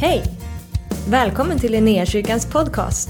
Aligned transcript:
Hej! 0.00 0.22
Välkommen 1.10 1.58
till 1.58 1.72
Linnéakyrkans 1.72 2.46
podcast. 2.46 3.08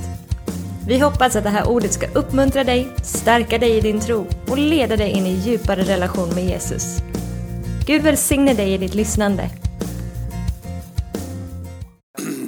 Vi 0.89 0.99
hoppas 0.99 1.37
att 1.37 1.45
det 1.45 1.51
här 1.51 1.69
ordet 1.69 1.93
ska 1.93 2.07
uppmuntra 2.15 2.65
dig, 2.65 2.89
stärka 3.05 3.59
dig 3.59 3.77
i 3.77 3.81
din 3.81 4.01
tro 4.01 4.27
och 4.49 4.59
leda 4.59 4.97
dig 4.97 5.11
in 5.11 5.27
i 5.27 5.33
djupare 5.33 5.83
relation 5.83 6.35
med 6.35 6.45
Jesus. 6.45 6.97
Gud 7.87 8.03
välsigne 8.03 8.55
dig 8.55 8.75
i 8.75 8.79
ditt 8.79 8.95
lyssnande. 8.95 9.51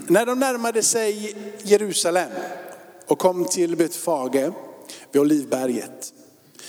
När 0.08 0.26
de 0.26 0.38
närmade 0.38 0.82
sig 0.82 1.36
Jerusalem 1.62 2.30
och 3.06 3.18
kom 3.18 3.44
till 3.44 3.76
Betfage 3.76 4.52
vid 5.12 5.22
Olivberget 5.22 6.12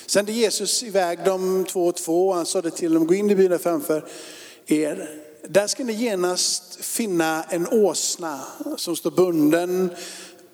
sände 0.05 0.31
Jesus 0.31 0.83
iväg 0.83 1.19
dem 1.25 1.65
två 1.69 1.87
och 1.87 1.95
två. 1.95 2.33
Han 2.33 2.45
sade 2.45 2.71
till 2.71 2.93
dem, 2.93 3.07
gå 3.07 3.13
in 3.13 3.29
i 3.29 3.35
byn 3.35 3.59
framför 3.59 4.05
er. 4.67 5.28
Där 5.47 5.67
ska 5.67 5.83
ni 5.83 5.93
genast 5.93 6.85
finna 6.85 7.43
en 7.43 7.67
åsna 7.67 8.41
som 8.77 8.95
står 8.95 9.11
bunden 9.11 9.89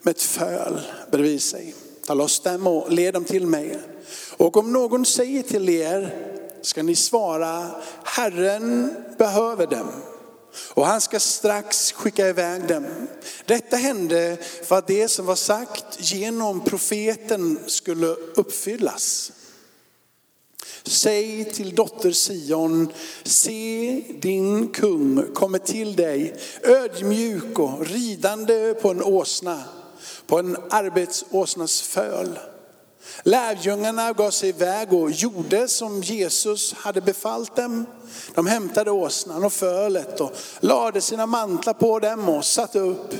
med 0.01 0.11
ett 0.11 0.21
föl 0.21 0.81
bredvid 1.11 1.41
sig. 1.41 1.75
Ta 2.05 2.13
loss 2.13 2.39
dem 2.39 2.67
och 2.67 2.91
led 2.91 3.13
dem 3.13 3.25
till 3.25 3.47
mig. 3.47 3.79
Och 4.37 4.57
om 4.57 4.71
någon 4.71 5.05
säger 5.05 5.43
till 5.43 5.69
er 5.69 6.15
ska 6.61 6.83
ni 6.83 6.95
svara, 6.95 7.71
Herren 8.03 8.95
behöver 9.17 9.67
dem. 9.67 9.87
Och 10.73 10.85
han 10.85 11.01
ska 11.01 11.19
strax 11.19 11.91
skicka 11.91 12.27
iväg 12.27 12.67
dem. 12.67 12.85
Detta 13.45 13.75
hände 13.75 14.37
för 14.63 14.77
att 14.77 14.87
det 14.87 15.07
som 15.07 15.25
var 15.25 15.35
sagt 15.35 15.85
genom 15.97 16.61
profeten 16.61 17.59
skulle 17.65 18.07
uppfyllas. 18.35 19.31
Säg 20.87 21.45
till 21.45 21.75
dotter 21.75 22.11
Sion, 22.11 22.93
se 23.23 24.01
din 24.21 24.67
kung 24.67 25.33
kommer 25.33 25.59
till 25.59 25.95
dig, 25.95 26.35
ödmjuk 26.63 27.59
och 27.59 27.87
ridande 27.87 28.73
på 28.73 28.89
en 28.89 29.03
åsna, 29.03 29.63
på 30.27 30.39
en 30.39 30.57
arbetsåsnas 30.69 31.81
föl. 31.81 32.39
Lärjungarna 33.23 34.13
gav 34.13 34.31
sig 34.31 34.49
iväg 34.49 34.93
och 34.93 35.11
gjorde 35.11 35.67
som 35.67 36.01
Jesus 36.01 36.73
hade 36.73 37.01
befallt 37.01 37.55
dem. 37.55 37.85
De 38.33 38.47
hämtade 38.47 38.91
åsnan 38.91 39.43
och 39.43 39.53
fölet 39.53 40.21
och 40.21 40.31
lade 40.59 41.01
sina 41.01 41.25
mantlar 41.25 41.73
på 41.73 41.99
dem 41.99 42.29
och 42.29 42.45
satte 42.45 42.79
upp. 42.79 43.13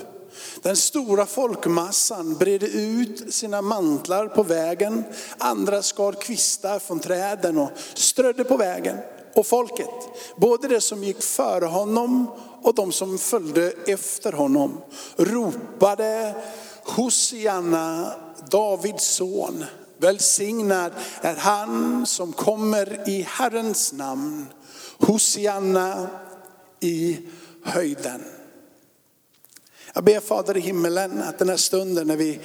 Den 0.61 0.75
stora 0.75 1.25
folkmassan 1.25 2.35
bredde 2.35 2.67
ut 2.67 3.33
sina 3.33 3.61
mantlar 3.61 4.27
på 4.27 4.43
vägen. 4.43 5.03
Andra 5.37 5.81
skar 5.81 6.13
kvistar 6.13 6.79
från 6.79 6.99
träden 6.99 7.57
och 7.57 7.71
strödde 7.93 8.43
på 8.43 8.57
vägen. 8.57 8.97
Och 9.35 9.47
folket, 9.47 9.89
både 10.35 10.67
det 10.67 10.81
som 10.81 11.03
gick 11.03 11.23
före 11.23 11.65
honom 11.65 12.27
och 12.61 12.75
de 12.75 12.91
som 12.91 13.17
följde 13.17 13.73
efter 13.87 14.31
honom, 14.31 14.81
ropade 15.15 16.35
Hosianna, 16.83 18.13
Davids 18.49 19.05
son. 19.05 19.65
Välsignad 19.97 20.91
är 21.21 21.35
han 21.35 22.05
som 22.05 22.33
kommer 22.33 23.09
i 23.09 23.21
Herrens 23.21 23.93
namn. 23.93 24.45
Hosianna 24.97 26.07
i 26.79 27.19
höjden. 27.63 28.23
Jag 29.97 30.03
ber 30.03 30.19
Fader 30.19 30.57
i 30.57 30.59
himmelen 30.59 31.21
att 31.21 31.39
den 31.39 31.49
här 31.49 31.57
stunden 31.57 32.07
när 32.07 32.15
vi 32.15 32.39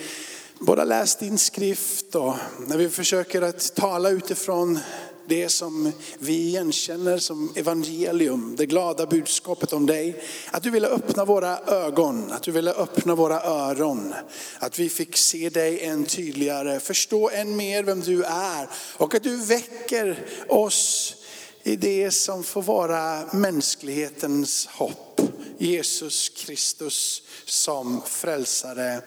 både 0.58 0.84
läst 0.84 1.20
din 1.20 1.38
skrift 1.38 2.14
och 2.14 2.34
när 2.66 2.76
vi 2.76 2.88
försöker 2.88 3.42
att 3.42 3.74
tala 3.74 4.10
utifrån 4.10 4.78
det 5.26 5.48
som 5.48 5.92
vi 6.18 6.32
igenkänner 6.32 7.18
som 7.18 7.52
evangelium, 7.56 8.54
det 8.58 8.66
glada 8.66 9.06
budskapet 9.06 9.72
om 9.72 9.86
dig. 9.86 10.22
Att 10.50 10.62
du 10.62 10.70
ville 10.70 10.88
öppna 10.88 11.24
våra 11.24 11.58
ögon, 11.58 12.32
att 12.32 12.42
du 12.42 12.52
ville 12.52 12.72
öppna 12.72 13.14
våra 13.14 13.40
öron. 13.40 14.14
Att 14.58 14.78
vi 14.78 14.88
fick 14.88 15.16
se 15.16 15.48
dig 15.48 15.80
än 15.80 16.04
tydligare, 16.04 16.80
förstå 16.80 17.30
än 17.30 17.56
mer 17.56 17.82
vem 17.82 18.00
du 18.00 18.24
är. 18.24 18.68
Och 18.96 19.14
att 19.14 19.22
du 19.22 19.36
väcker 19.36 20.26
oss 20.48 21.14
i 21.62 21.76
det 21.76 22.10
som 22.10 22.44
får 22.44 22.62
vara 22.62 23.22
mänsklighetens 23.32 24.66
hopp. 24.66 25.20
Jesus 25.60 26.28
Kristus 26.28 27.22
som 27.44 28.02
frälsare 28.06 29.00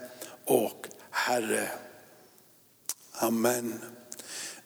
och 0.45 0.87
Herre. 1.11 1.69
Amen. 3.11 3.79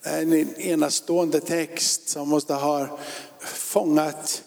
Det 0.03 0.09
är 0.09 0.21
en 0.21 0.55
enastående 0.61 1.39
text 1.39 2.09
som 2.09 2.29
måste 2.29 2.53
ha 2.53 2.99
fångat 3.39 4.43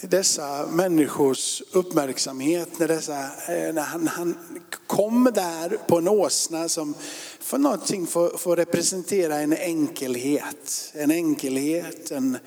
dessa 0.00 0.66
människors 0.66 1.62
uppmärksamhet 1.72 2.78
när, 2.78 2.88
dessa, 2.88 3.24
eh, 3.24 3.74
när 3.74 3.82
han, 3.82 4.08
han 4.08 4.38
kom 4.86 5.30
där 5.34 5.78
på 5.88 5.98
en 5.98 6.08
åsna 6.08 6.68
som 6.68 6.94
för 7.40 7.58
någonting 7.58 8.06
får, 8.06 8.38
får 8.38 8.56
representera 8.56 9.36
en 9.36 9.52
enkelhet. 9.52 10.92
En 10.94 11.10
enkelhet, 11.10 12.10
en, 12.10 12.38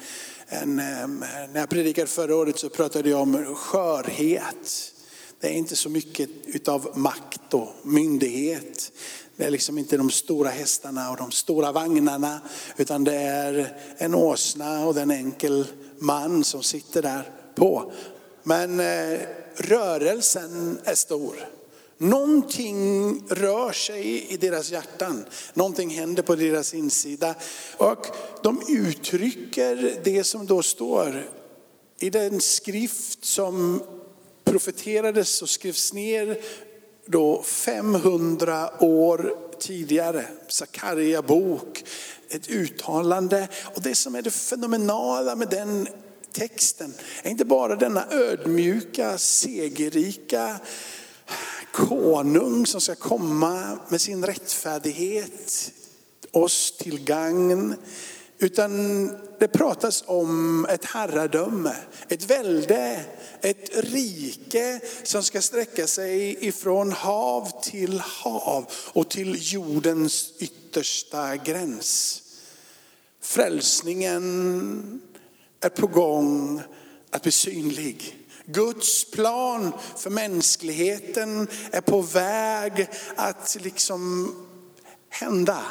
en, 0.54 0.76
när 0.76 1.60
jag 1.60 1.70
predikade 1.70 2.08
förra 2.08 2.36
året 2.36 2.60
så 2.60 2.70
pratade 2.70 3.10
jag 3.10 3.22
om 3.22 3.56
skörhet. 3.56 4.94
Det 5.40 5.48
är 5.48 5.52
inte 5.52 5.76
så 5.76 5.90
mycket 5.90 6.30
utav 6.46 6.92
makt 6.96 7.54
och 7.54 7.70
myndighet. 7.84 8.92
Det 9.36 9.44
är 9.44 9.52
liksom 9.52 9.78
inte 9.78 9.98
de 9.98 10.10
stora 10.10 10.50
hästarna 10.50 11.12
och 11.12 11.18
de 11.18 11.32
stora 11.32 11.72
vagnarna, 11.72 12.42
utan 12.78 13.04
det 13.04 13.16
är 13.16 13.78
en 13.98 14.16
åsna 14.16 14.86
och 14.86 14.98
en 14.98 15.12
enkel 15.12 15.68
man 16.00 16.44
som 16.44 16.64
sitter 16.64 17.02
där 17.02 17.30
på. 17.56 17.92
Men 18.44 18.80
eh, 18.80 19.20
rörelsen 19.56 20.80
är 20.84 20.96
stor. 20.96 21.36
Någonting 22.02 23.24
rör 23.30 23.72
sig 23.72 24.34
i 24.34 24.38
deras 24.38 24.72
hjärtan. 24.72 25.26
Någonting 25.54 25.90
händer 25.90 26.24
på 26.24 26.36
deras 26.36 26.74
insida. 26.74 27.36
Och 27.78 28.08
de 28.44 28.62
uttrycker 28.70 30.02
det 30.04 30.24
som 30.24 30.46
då 30.46 30.62
står 30.62 31.30
i 32.00 32.10
den 32.10 32.42
skrift 32.42 33.26
som 33.26 33.82
profeterades 34.44 35.42
och 35.42 35.50
skrevs 35.50 35.94
ner 35.94 36.42
då 37.06 37.44
500 37.44 38.84
år 38.84 39.36
tidigare. 39.60 40.26
Sakarja 40.48 41.22
bok, 41.22 41.84
ett 42.30 42.50
uttalande. 42.50 43.48
Och 43.76 43.82
det 43.82 43.96
som 43.96 44.16
är 44.16 44.22
det 44.22 44.32
fenomenala 44.32 45.36
med 45.36 45.50
den 45.50 45.88
texten 46.32 46.94
är 47.24 47.30
inte 47.30 47.46
bara 47.46 47.76
denna 47.76 48.06
ödmjuka, 48.12 49.18
segerrika 49.18 50.60
konung 51.74 52.66
som 52.66 52.82
ska 52.82 52.96
komma 52.96 53.80
med 53.90 54.02
sin 54.02 54.26
rättfärdighet 54.26 55.72
oss 56.32 56.78
till 56.78 57.04
gagn. 57.04 57.76
Utan 58.40 59.08
det 59.40 59.48
pratas 59.48 60.04
om 60.08 60.66
ett 60.66 60.86
herradöme, 60.86 61.76
ett 62.08 62.24
välde, 62.24 63.06
ett 63.42 63.70
rike 63.74 64.80
som 65.04 65.24
ska 65.24 65.42
sträcka 65.42 65.88
sig 65.88 66.48
ifrån 66.48 66.92
hav 66.92 67.62
till 67.64 68.00
hav 68.00 68.66
och 68.74 69.10
till 69.10 69.38
jordens 69.40 70.34
yttersta 70.40 71.38
gräns. 71.38 72.22
Frälsningen 73.22 75.02
är 75.60 75.70
på 75.70 75.88
gång 75.88 76.62
att 77.10 77.24
bli 77.24 77.32
synlig. 77.32 78.21
Guds 78.54 79.12
plan 79.12 79.72
för 79.98 80.10
mänskligheten 80.10 81.48
är 81.72 81.82
på 81.82 82.02
väg 82.02 82.90
att 83.16 83.58
liksom 83.62 84.36
hända 85.10 85.62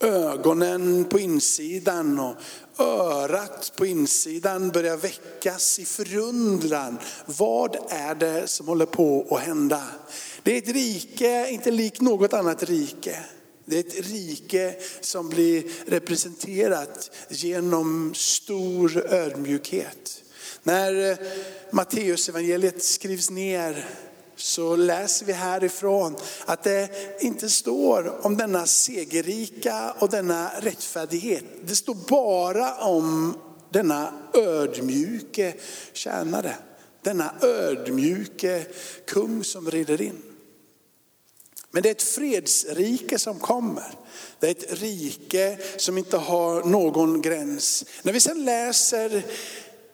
ögonen 0.00 1.04
på 1.04 1.18
insidan 1.18 2.18
och 2.18 2.34
örat 2.78 3.72
på 3.76 3.86
insidan 3.86 4.70
börjar 4.70 4.96
väckas 4.96 5.78
i 5.78 5.84
förundran. 5.84 6.98
Vad 7.26 7.76
är 7.88 8.14
det 8.14 8.48
som 8.48 8.68
håller 8.68 8.86
på 8.86 9.26
att 9.30 9.40
hända? 9.40 9.82
Det 10.42 10.54
är 10.54 10.58
ett 10.58 10.68
rike, 10.68 11.48
inte 11.50 11.70
likt 11.70 12.00
något 12.00 12.32
annat 12.32 12.62
rike. 12.62 13.18
Det 13.64 13.76
är 13.76 13.80
ett 13.80 14.06
rike 14.06 14.74
som 15.00 15.28
blir 15.28 15.64
representerat 15.86 17.10
genom 17.28 18.14
stor 18.14 19.06
ödmjukhet. 19.12 20.22
När 20.62 21.10
eh, 21.10 21.16
Matteus 21.70 22.28
evangeliet 22.28 22.82
skrivs 22.84 23.30
ner 23.30 23.88
så 24.36 24.76
läser 24.76 25.26
vi 25.26 25.32
härifrån 25.32 26.16
att 26.46 26.62
det 26.62 26.90
inte 27.20 27.50
står 27.50 28.26
om 28.26 28.36
denna 28.36 28.66
segerrika 28.66 29.94
och 29.98 30.08
denna 30.10 30.50
rättfärdighet. 30.60 31.44
Det 31.64 31.76
står 31.76 31.94
bara 31.94 32.74
om 32.74 33.34
denna 33.70 34.12
ödmjuke 34.34 35.54
tjänare. 35.92 36.54
Denna 37.02 37.34
ödmjuke 37.42 38.66
kung 39.06 39.44
som 39.44 39.70
rider 39.70 40.02
in. 40.02 40.22
Men 41.70 41.82
det 41.82 41.88
är 41.88 41.90
ett 41.90 42.02
fredsrike 42.02 43.18
som 43.18 43.38
kommer. 43.38 43.94
Det 44.38 44.46
är 44.46 44.50
ett 44.50 44.80
rike 44.80 45.58
som 45.76 45.98
inte 45.98 46.16
har 46.16 46.64
någon 46.64 47.22
gräns. 47.22 47.84
När 48.02 48.12
vi 48.12 48.20
sen 48.20 48.44
läser 48.44 49.22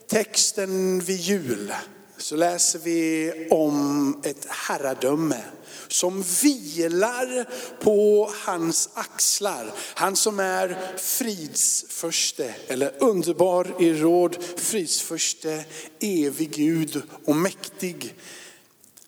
texten 0.08 1.00
vid 1.00 1.20
jul 1.20 1.72
så 2.18 2.36
läser 2.36 2.78
vi 2.78 3.32
om 3.50 4.20
ett 4.24 4.46
herradöme 4.48 5.42
som 5.88 6.24
vilar 6.42 7.48
på 7.80 8.30
hans 8.44 8.88
axlar. 8.94 9.72
Han 9.94 10.16
som 10.16 10.40
är 10.40 10.96
fridsförste, 10.96 12.54
eller 12.68 12.92
underbar 12.98 13.74
i 13.80 13.92
råd, 13.92 14.36
fridsförste, 14.56 15.64
evig 16.00 16.50
Gud 16.50 17.02
och 17.24 17.36
mäktig. 17.36 18.14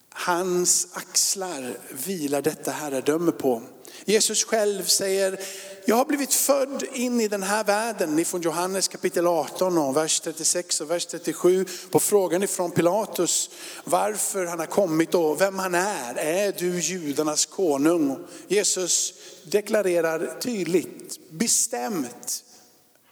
Hans 0.09 0.87
axlar 0.93 1.77
vilar 2.05 2.41
detta 2.41 2.71
herradöme 2.71 3.31
på. 3.31 3.63
Jesus 4.05 4.43
själv 4.43 4.83
säger, 4.83 5.39
jag 5.85 5.95
har 5.95 6.05
blivit 6.05 6.33
född 6.33 6.83
in 6.93 7.21
i 7.21 7.27
den 7.27 7.43
här 7.43 7.63
världen, 7.63 8.19
ifrån 8.19 8.41
Johannes 8.41 8.87
kapitel 8.87 9.27
18 9.27 9.77
och 9.77 9.97
vers 9.97 10.19
36 10.19 10.81
och 10.81 10.91
vers 10.91 11.05
37. 11.05 11.65
På 11.91 11.99
frågan 11.99 12.43
ifrån 12.43 12.71
Pilatus 12.71 13.49
varför 13.83 14.45
han 14.45 14.59
har 14.59 14.65
kommit 14.65 15.15
och 15.15 15.41
vem 15.41 15.59
han 15.59 15.75
är. 15.75 16.15
Är 16.17 16.51
du 16.57 16.79
judarnas 16.79 17.45
konung? 17.45 18.17
Jesus 18.47 19.13
deklarerar 19.43 20.39
tydligt, 20.39 21.29
bestämt, 21.29 22.43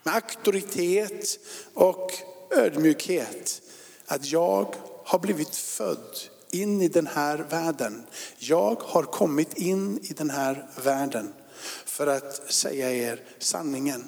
med 0.04 0.16
auktoritet 0.16 1.39
och 1.74 2.12
ödmjukhet 2.51 3.62
att 4.06 4.31
jag 4.31 4.75
har 5.04 5.19
blivit 5.19 5.56
född 5.56 6.18
in 6.51 6.81
i 6.81 6.88
den 6.88 7.07
här 7.07 7.38
världen. 7.50 8.04
Jag 8.38 8.75
har 8.81 9.04
kommit 9.04 9.57
in 9.57 10.00
i 10.04 10.13
den 10.13 10.30
här 10.30 10.68
världen 10.83 11.33
för 11.85 12.07
att 12.07 12.51
säga 12.51 12.91
er 12.91 13.21
sanningen. 13.39 14.07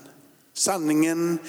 Sanningen 0.53 1.39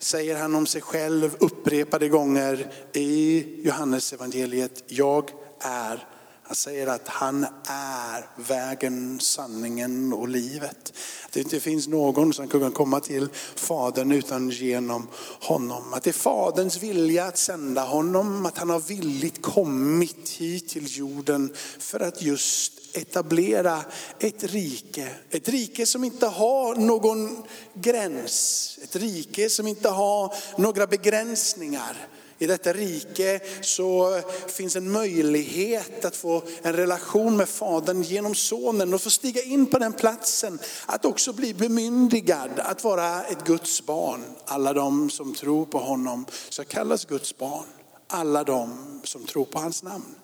säger 0.00 0.36
han 0.36 0.54
om 0.54 0.66
sig 0.66 0.80
själv 0.80 1.36
upprepade 1.40 2.08
gånger 2.08 2.72
i 2.92 3.44
Johannes 3.64 4.12
evangeliet. 4.12 4.84
Jag 4.86 5.30
är 5.60 6.06
han 6.48 6.56
säger 6.56 6.86
att 6.86 7.08
han 7.08 7.46
är 7.64 8.26
vägen, 8.36 9.20
sanningen 9.20 10.12
och 10.12 10.28
livet. 10.28 10.92
Att 11.24 11.32
det 11.32 11.40
inte 11.40 11.60
finns 11.60 11.88
någon 11.88 12.32
som 12.32 12.48
kan 12.48 12.72
komma 12.72 13.00
till 13.00 13.28
Fadern 13.56 14.12
utan 14.12 14.50
genom 14.50 15.08
honom. 15.40 15.92
Att 15.92 16.02
det 16.02 16.10
är 16.10 16.12
Faderns 16.12 16.82
vilja 16.82 17.24
att 17.24 17.38
sända 17.38 17.84
honom, 17.84 18.46
att 18.46 18.58
han 18.58 18.70
har 18.70 18.80
villigt 18.80 19.42
kommit 19.42 20.28
hit 20.28 20.68
till 20.68 20.98
jorden 20.98 21.54
för 21.78 22.00
att 22.00 22.22
just 22.22 22.72
etablera 22.92 23.84
ett 24.18 24.44
rike. 24.44 25.08
Ett 25.30 25.48
rike 25.48 25.86
som 25.86 26.04
inte 26.04 26.26
har 26.26 26.74
någon 26.74 27.42
gräns. 27.74 28.78
Ett 28.82 28.96
rike 28.96 29.50
som 29.50 29.66
inte 29.66 29.88
har 29.88 30.34
några 30.56 30.86
begränsningar. 30.86 32.08
I 32.40 32.46
detta 32.46 32.72
rike 32.72 33.40
så 33.60 34.20
finns 34.46 34.76
en 34.76 34.90
möjlighet 34.90 36.04
att 36.04 36.16
få 36.16 36.42
en 36.62 36.72
relation 36.72 37.36
med 37.36 37.48
Fadern 37.48 38.02
genom 38.02 38.34
Sonen 38.34 38.94
och 38.94 39.02
få 39.02 39.10
stiga 39.10 39.42
in 39.42 39.66
på 39.66 39.78
den 39.78 39.92
platsen. 39.92 40.58
Att 40.86 41.04
också 41.04 41.32
bli 41.32 41.54
bemyndigad 41.54 42.50
att 42.56 42.84
vara 42.84 43.24
ett 43.24 43.44
Guds 43.44 43.86
barn. 43.86 44.24
Alla 44.44 44.72
de 44.72 45.10
som 45.10 45.34
tror 45.34 45.66
på 45.66 45.78
honom 45.78 46.26
ska 46.48 46.64
kallas 46.64 47.04
Guds 47.04 47.38
barn. 47.38 47.66
Alla 48.06 48.44
de 48.44 49.00
som 49.04 49.26
tror 49.26 49.44
på 49.44 49.58
hans 49.58 49.82
namn. 49.82 50.14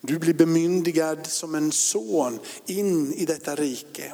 Du 0.00 0.18
blir 0.18 0.34
bemyndigad 0.34 1.26
som 1.26 1.54
en 1.54 1.72
son 1.72 2.38
in 2.66 3.12
i 3.12 3.24
detta 3.24 3.54
rike. 3.54 4.12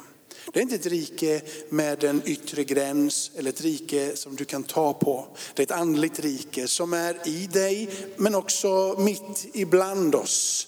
Det 0.53 0.59
är 0.59 0.63
inte 0.63 0.75
ett 0.75 0.85
rike 0.85 1.41
med 1.69 2.03
en 2.03 2.21
yttre 2.25 2.63
gräns 2.63 3.31
eller 3.35 3.49
ett 3.49 3.61
rike 3.61 4.15
som 4.15 4.35
du 4.35 4.45
kan 4.45 4.63
ta 4.63 4.93
på. 4.93 5.27
Det 5.53 5.61
är 5.61 5.65
ett 5.65 5.71
andligt 5.71 6.19
rike 6.19 6.67
som 6.67 6.93
är 6.93 7.27
i 7.27 7.47
dig 7.47 7.89
men 8.17 8.35
också 8.35 8.95
mitt 8.99 9.45
ibland 9.53 10.15
oss. 10.15 10.67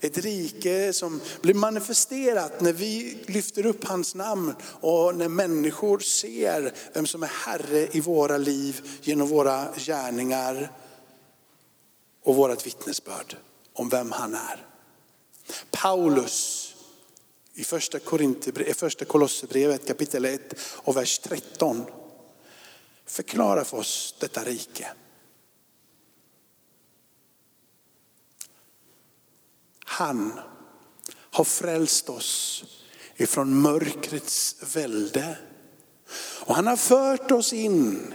Ett 0.00 0.18
rike 0.18 0.92
som 0.92 1.20
blir 1.42 1.54
manifesterat 1.54 2.60
när 2.60 2.72
vi 2.72 3.18
lyfter 3.26 3.66
upp 3.66 3.84
hans 3.84 4.14
namn 4.14 4.54
och 4.80 5.16
när 5.16 5.28
människor 5.28 5.98
ser 5.98 6.74
vem 6.94 7.06
som 7.06 7.22
är 7.22 7.30
Herre 7.46 7.88
i 7.92 8.00
våra 8.00 8.38
liv 8.38 8.80
genom 9.02 9.28
våra 9.28 9.66
gärningar 9.76 10.72
och 12.24 12.36
vårat 12.36 12.66
vittnesbörd 12.66 13.36
om 13.72 13.88
vem 13.88 14.12
han 14.12 14.34
är. 14.34 14.66
Paulus 15.70 16.68
i 17.54 17.64
första, 17.64 17.98
eh, 17.98 18.74
första 18.74 19.04
Kolosserbrevet 19.04 19.86
kapitel 19.86 20.24
1 20.24 20.54
och 20.62 20.96
vers 20.96 21.18
13 21.18 21.84
förklarar 23.06 23.64
för 23.64 23.76
oss 23.76 24.14
detta 24.20 24.44
rike. 24.44 24.92
Han 29.84 30.40
har 31.14 31.44
frälst 31.44 32.08
oss 32.08 32.64
ifrån 33.16 33.60
mörkrets 33.60 34.56
välde. 34.74 35.38
Och 36.44 36.54
han 36.54 36.66
har 36.66 36.76
fört 36.76 37.30
oss 37.30 37.52
in 37.52 38.14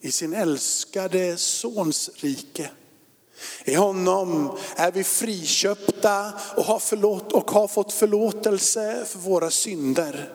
i 0.00 0.12
sin 0.12 0.32
älskade 0.32 1.36
sons 1.36 2.10
rike. 2.14 2.70
I 3.64 3.74
honom 3.74 4.58
är 4.76 4.92
vi 4.92 5.04
friköpta 5.04 6.32
och 6.56 6.64
har, 6.64 6.78
förlåt, 6.78 7.32
och 7.32 7.50
har 7.50 7.68
fått 7.68 7.92
förlåtelse 7.92 9.04
för 9.06 9.18
våra 9.18 9.50
synder. 9.50 10.32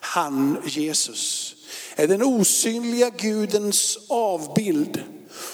Han, 0.00 0.62
Jesus, 0.66 1.54
är 1.96 2.08
den 2.08 2.22
osynliga 2.22 3.10
Gudens 3.10 3.98
avbild. 4.08 5.02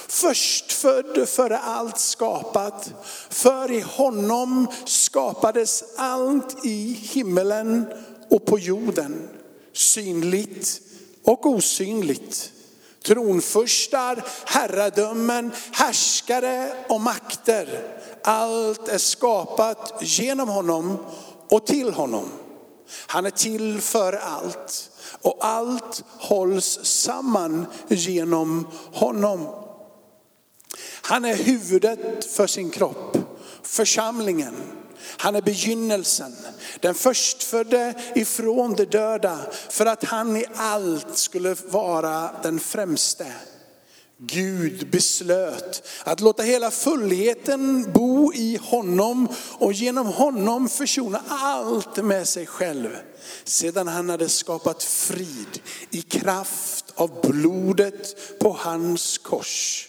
Förstfödd 0.09 1.29
före 1.29 1.59
allt 1.59 1.99
skapat. 1.99 2.93
För 3.31 3.73
i 3.73 3.81
honom 3.81 4.67
skapades 4.85 5.85
allt 5.97 6.67
i 6.67 6.93
himmelen 6.93 7.87
och 8.31 8.47
på 8.47 8.59
jorden. 8.59 9.29
Synligt 9.73 10.81
och 11.25 11.47
osynligt 11.47 12.53
tronfurstar, 13.09 14.25
herradömen, 14.47 15.53
härskare 15.73 16.73
och 16.89 17.01
makter. 17.01 17.69
Allt 18.23 18.89
är 18.89 18.99
skapat 18.99 19.95
genom 20.01 20.49
honom 20.49 20.99
och 21.51 21.67
till 21.67 21.93
honom. 21.93 22.29
Han 23.07 23.27
är 23.27 23.31
till 23.31 23.81
för 23.81 24.13
allt 24.13 24.91
och 25.23 25.37
allt 25.41 26.05
hålls 26.19 26.79
samman 26.83 27.67
genom 27.89 28.67
honom. 28.93 29.49
Han 31.03 31.25
är 31.25 31.35
huvudet 31.35 32.25
för 32.25 32.47
sin 32.47 32.71
kropp, 32.71 33.17
församlingen. 33.63 34.55
Han 35.01 35.37
är 35.37 35.43
begynnelsen, 35.43 36.37
den 36.81 36.95
förstfödde 36.95 37.95
ifrån 38.15 38.75
de 38.75 38.85
döda 38.85 39.39
för 39.71 39.87
att 39.87 40.05
han 40.05 40.37
i 40.37 40.45
allt 40.55 41.19
skulle 41.19 41.57
vara 41.71 42.31
den 42.43 42.61
främste. 42.61 43.27
Gud 44.21 44.91
beslöt 44.91 45.89
att 46.05 46.21
låta 46.21 46.43
hela 46.43 46.71
fullheten 46.71 47.93
bo 47.93 48.33
i 48.35 48.59
honom 48.63 49.29
och 49.59 49.73
genom 49.73 50.07
honom 50.07 50.69
försona 50.69 51.23
allt 51.29 51.97
med 51.97 52.29
sig 52.29 52.47
själv. 52.47 52.89
Sedan 53.45 53.89
han 53.89 54.09
hade 54.09 54.29
skapat 54.29 54.83
frid 54.83 55.61
i 55.91 56.03
kraft 56.03 56.85
av 56.95 57.21
blodet 57.31 58.39
på 58.41 58.57
hans 58.61 59.19
kors 59.19 59.89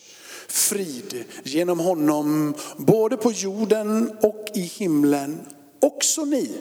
frid 0.51 1.23
genom 1.43 1.79
honom, 1.79 2.53
både 2.77 3.17
på 3.17 3.31
jorden 3.31 4.17
och 4.21 4.45
i 4.53 4.61
himlen. 4.61 5.39
Också 5.81 6.25
ni 6.25 6.51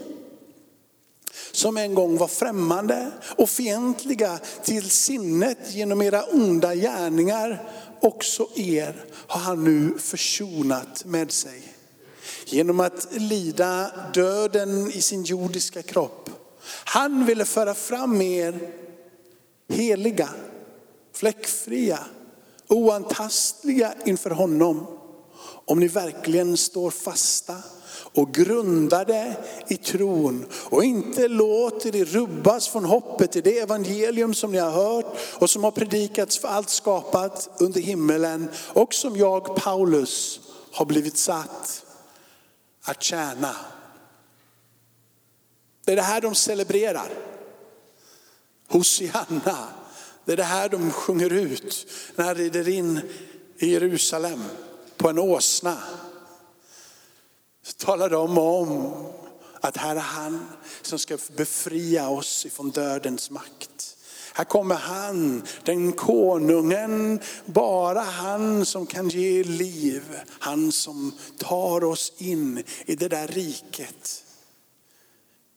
som 1.52 1.76
en 1.76 1.94
gång 1.94 2.16
var 2.16 2.28
främmande 2.28 3.10
och 3.36 3.50
fientliga 3.50 4.38
till 4.64 4.90
sinnet 4.90 5.58
genom 5.68 6.02
era 6.02 6.22
onda 6.24 6.74
gärningar, 6.74 7.68
också 8.00 8.48
er 8.54 9.04
har 9.12 9.40
han 9.40 9.64
nu 9.64 9.98
försonat 9.98 11.04
med 11.04 11.32
sig. 11.32 11.62
Genom 12.44 12.80
att 12.80 13.08
lida 13.10 13.90
döden 14.14 14.92
i 14.92 15.02
sin 15.02 15.22
jordiska 15.22 15.82
kropp. 15.82 16.30
Han 16.84 17.26
ville 17.26 17.44
föra 17.44 17.74
fram 17.74 18.22
er 18.22 18.72
heliga, 19.68 20.28
fläckfria, 21.14 21.98
oantastliga 22.68 23.94
inför 24.04 24.30
honom. 24.30 24.86
Om 25.64 25.80
ni 25.80 25.88
verkligen 25.88 26.56
står 26.56 26.90
fasta 26.90 27.56
och 28.14 28.34
grundade 28.34 29.36
i 29.68 29.76
tron 29.76 30.46
och 30.52 30.84
inte 30.84 31.28
låter 31.28 31.96
er 31.96 32.04
rubbas 32.04 32.68
från 32.68 32.84
hoppet 32.84 33.36
i 33.36 33.40
det 33.40 33.58
evangelium 33.58 34.34
som 34.34 34.52
ni 34.52 34.58
har 34.58 34.70
hört 34.70 35.18
och 35.38 35.50
som 35.50 35.64
har 35.64 35.70
predikats 35.70 36.38
för 36.38 36.48
allt 36.48 36.70
skapat 36.70 37.50
under 37.58 37.80
himmelen 37.80 38.48
och 38.72 38.94
som 38.94 39.16
jag 39.16 39.56
Paulus 39.56 40.40
har 40.72 40.84
blivit 40.84 41.18
satt 41.18 41.84
att 42.84 43.02
tjäna. 43.02 43.56
Det 45.84 45.92
är 45.92 45.96
det 45.96 46.02
här 46.02 46.20
de 46.20 46.34
celebrerar. 46.34 47.08
Hosianna. 48.68 49.68
Det 50.28 50.32
är 50.32 50.36
det 50.36 50.42
här 50.42 50.68
de 50.68 50.90
sjunger 50.90 51.32
ut 51.32 51.86
när 52.16 52.34
de 52.34 52.40
rider 52.40 52.68
in 52.68 53.00
i 53.58 53.72
Jerusalem. 53.72 54.44
på 54.96 55.08
en 55.08 55.18
åsna. 55.18 55.78
Så 57.62 57.72
talar 57.72 58.10
de 58.10 58.38
om 58.38 58.92
att 59.60 59.76
här 59.76 59.96
är 59.96 60.00
han 60.00 60.48
som 60.82 60.98
ska 60.98 61.18
befria 61.36 62.08
oss 62.08 62.46
ifrån 62.46 62.70
dödens 62.70 63.30
makt. 63.30 63.96
Här 64.32 64.44
kommer 64.44 64.74
han, 64.74 65.42
den 65.64 65.92
konungen, 65.92 67.20
bara 67.44 68.00
han 68.00 68.66
som 68.66 68.86
kan 68.86 69.08
ge 69.08 69.44
liv. 69.44 70.02
Han 70.28 70.72
som 70.72 71.12
tar 71.38 71.84
oss 71.84 72.12
in 72.18 72.64
i 72.86 72.94
det 72.94 73.08
där 73.08 73.26
riket. 73.26 74.24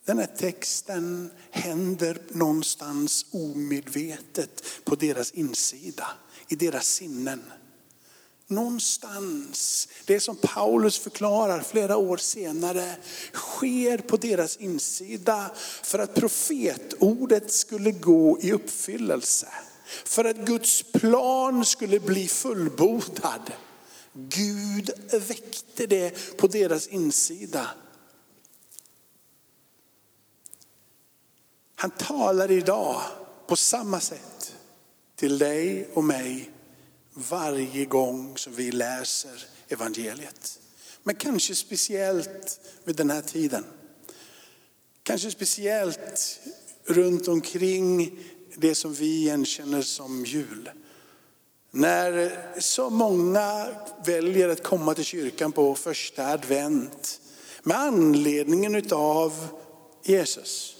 Den 0.05 0.19
här 0.19 0.29
texten 0.37 1.31
händer 1.51 2.21
någonstans 2.29 3.25
omedvetet 3.31 4.63
på 4.83 4.95
deras 4.95 5.31
insida, 5.31 6.07
i 6.47 6.55
deras 6.55 6.87
sinnen. 6.87 7.41
Någonstans, 8.47 9.87
det 10.05 10.19
som 10.19 10.35
Paulus 10.35 10.99
förklarar 10.99 11.61
flera 11.61 11.97
år 11.97 12.17
senare, 12.17 12.95
sker 13.33 13.97
på 13.97 14.17
deras 14.17 14.57
insida 14.57 15.51
för 15.83 15.99
att 15.99 16.15
profetordet 16.15 17.51
skulle 17.51 17.91
gå 17.91 18.39
i 18.41 18.51
uppfyllelse. 18.51 19.47
För 20.05 20.25
att 20.25 20.37
Guds 20.37 20.83
plan 20.83 21.65
skulle 21.65 21.99
bli 21.99 22.27
fullbordad. 22.27 23.51
Gud 24.13 24.91
väckte 25.27 25.87
det 25.87 26.37
på 26.37 26.47
deras 26.47 26.87
insida. 26.87 27.69
Han 31.81 31.91
talar 31.91 32.51
idag 32.51 33.01
på 33.47 33.55
samma 33.55 33.99
sätt 33.99 34.55
till 35.15 35.37
dig 35.37 35.89
och 35.93 36.03
mig 36.03 36.51
varje 37.13 37.85
gång 37.85 38.37
som 38.37 38.53
vi 38.53 38.71
läser 38.71 39.45
evangeliet. 39.69 40.59
Men 41.03 41.15
kanske 41.15 41.55
speciellt 41.55 42.59
vid 42.83 42.95
den 42.95 43.09
här 43.09 43.21
tiden. 43.21 43.65
Kanske 45.03 45.31
speciellt 45.31 46.39
runt 46.85 47.27
omkring 47.27 48.19
det 48.55 48.75
som 48.75 48.93
vi 48.93 49.05
igenkänner 49.05 49.81
som 49.81 50.25
jul. 50.25 50.69
När 51.71 52.31
så 52.59 52.89
många 52.89 53.67
väljer 54.05 54.49
att 54.49 54.63
komma 54.63 54.93
till 54.93 55.05
kyrkan 55.05 55.51
på 55.51 55.75
första 55.75 56.27
advent 56.27 57.21
med 57.63 57.77
anledningen 57.77 58.83
av 58.91 59.47
Jesus. 60.03 60.77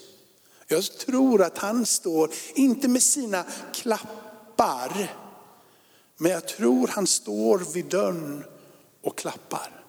Jag 0.72 0.84
tror 0.84 1.42
att 1.42 1.58
han 1.58 1.86
står, 1.86 2.32
inte 2.56 2.88
med 2.88 3.04
sina 3.04 3.46
klappar, 3.74 5.16
men 6.18 6.32
jag 6.32 6.48
tror 6.48 6.88
han 6.88 7.08
står 7.08 7.74
vid 7.74 7.86
dörren 7.86 8.44
och 9.02 9.18
klappar. 9.18 9.84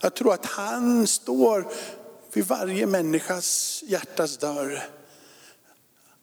Jag 0.00 0.14
tror 0.14 0.34
att 0.34 0.46
han 0.46 1.06
står 1.06 1.68
vid 2.32 2.46
varje 2.46 2.86
människas 2.86 3.82
hjärtas 3.86 4.36
dörr. 4.38 4.88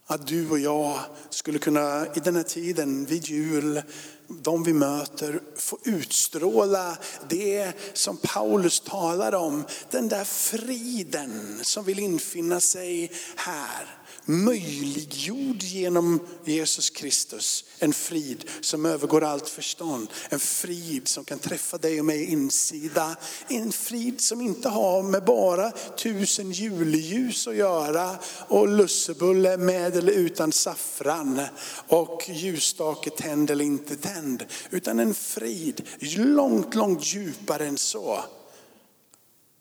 Att 0.05 0.27
du 0.27 0.49
och 0.49 0.59
jag 0.59 0.99
skulle 1.29 1.59
kunna 1.59 2.07
i 2.15 2.19
den 2.19 2.35
här 2.35 2.43
tiden 2.43 3.05
vid 3.05 3.25
jul, 3.25 3.81
de 4.27 4.63
vi 4.63 4.73
möter, 4.73 5.41
får 5.55 5.79
utstråla 5.83 6.97
det 7.29 7.73
som 7.93 8.17
Paulus 8.17 8.79
talar 8.79 9.35
om. 9.35 9.63
Den 9.91 10.07
där 10.07 10.23
friden 10.23 11.59
som 11.61 11.83
vill 11.83 11.99
infinna 11.99 12.59
sig 12.59 13.11
här 13.35 13.96
möjliggjord 14.27 15.63
genom 15.63 16.19
Jesus 16.45 16.89
Kristus. 16.89 17.65
En 17.79 17.93
frid 17.93 18.49
som 18.61 18.85
övergår 18.85 19.23
allt 19.23 19.49
förstånd. 19.49 20.09
En 20.29 20.39
frid 20.39 21.07
som 21.07 21.25
kan 21.25 21.39
träffa 21.39 21.77
dig 21.77 21.99
och 21.99 22.05
mig 22.05 22.23
insida. 22.23 23.15
En 23.47 23.71
frid 23.71 24.21
som 24.21 24.41
inte 24.41 24.69
har 24.69 25.03
med 25.03 25.25
bara 25.25 25.71
tusen 25.97 26.51
julljus 26.51 27.47
att 27.47 27.55
göra 27.55 28.15
och 28.47 28.67
lussebulle 28.67 29.57
med 29.57 29.95
eller 29.95 30.13
utan 30.13 30.51
saffran 30.51 31.41
och 31.87 32.23
ljusstake 32.29 33.09
tänd 33.09 33.51
eller 33.51 33.65
inte 33.65 33.95
tänd. 33.95 34.45
Utan 34.69 34.99
en 34.99 35.13
frid 35.13 35.81
långt, 36.15 36.75
långt 36.75 37.05
djupare 37.05 37.67
än 37.67 37.77
så. 37.77 38.23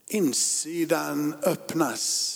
Insidan 0.08 1.34
öppnas 1.42 2.35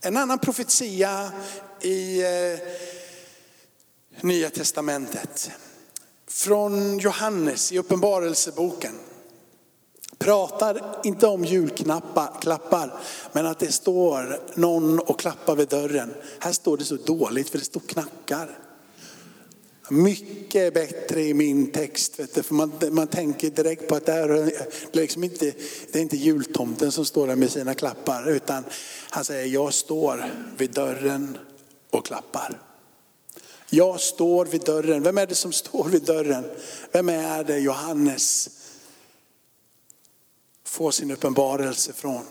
en 0.00 0.16
annan 0.16 0.38
profetia 0.38 1.32
i 1.80 2.22
eh, 2.22 2.58
Nya 4.20 4.50
Testamentet. 4.50 5.50
Från 6.26 6.98
Johannes 6.98 7.72
i 7.72 7.78
Uppenbarelseboken. 7.78 8.94
Pratar 10.18 11.00
inte 11.04 11.26
om 11.26 11.44
julklappar, 11.44 13.00
men 13.32 13.46
att 13.46 13.58
det 13.58 13.72
står 13.72 14.40
någon 14.54 14.98
och 14.98 15.20
klappar 15.20 15.56
vid 15.56 15.68
dörren. 15.68 16.14
Här 16.38 16.52
står 16.52 16.76
det 16.76 16.84
så 16.84 16.96
dåligt 16.96 17.50
för 17.50 17.58
det 17.58 17.64
står 17.64 17.80
knackar. 17.80 18.58
Mycket 19.90 20.74
bättre 20.74 21.22
i 21.22 21.34
min 21.34 21.72
text, 21.72 22.18
vet 22.18 22.34
du, 22.34 22.42
för 22.42 22.54
man, 22.54 22.72
man 22.90 23.06
tänker 23.06 23.50
direkt 23.50 23.88
på 23.88 23.94
att 23.94 24.06
det, 24.06 24.12
är, 24.12 24.52
liksom 24.92 25.24
inte, 25.24 25.54
det 25.92 25.98
är 25.98 26.02
inte 26.02 26.16
jultomten 26.16 26.92
som 26.92 27.04
står 27.04 27.26
där 27.26 27.36
med 27.36 27.50
sina 27.50 27.74
klappar, 27.74 28.30
utan 28.30 28.64
han 29.10 29.24
säger 29.24 29.46
jag 29.46 29.74
står 29.74 30.34
vid 30.56 30.70
dörren 30.70 31.38
och 31.90 32.06
klappar. 32.06 32.62
Jag 33.70 34.00
står 34.00 34.46
vid 34.46 34.60
dörren. 34.60 35.02
Vem 35.02 35.18
är 35.18 35.26
det 35.26 35.34
som 35.34 35.52
står 35.52 35.88
vid 35.88 36.02
dörren? 36.02 36.44
Vem 36.92 37.08
är 37.08 37.44
det 37.44 37.58
Johannes 37.58 38.50
får 40.64 40.90
sin 40.90 41.10
uppenbarelse 41.10 41.92
från? 41.92 42.24